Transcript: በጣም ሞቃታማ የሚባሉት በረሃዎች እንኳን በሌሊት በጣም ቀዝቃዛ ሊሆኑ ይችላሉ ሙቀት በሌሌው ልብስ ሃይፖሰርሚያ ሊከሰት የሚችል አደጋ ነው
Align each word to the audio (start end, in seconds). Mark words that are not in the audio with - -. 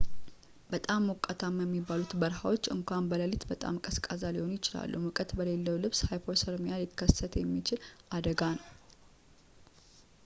በጣም 0.73 1.01
ሞቃታማ 1.09 1.57
የሚባሉት 1.65 2.13
በረሃዎች 2.21 2.69
እንኳን 2.75 3.09
በሌሊት 3.11 3.43
በጣም 3.51 3.79
ቀዝቃዛ 3.87 4.23
ሊሆኑ 4.37 4.51
ይችላሉ 4.57 4.95
ሙቀት 5.05 5.33
በሌሌው 5.39 5.79
ልብስ 5.83 6.01
ሃይፖሰርሚያ 6.13 6.81
ሊከሰት 6.83 7.35
የሚችል 7.43 7.81
አደጋ 8.19 8.41
ነው 8.59 8.67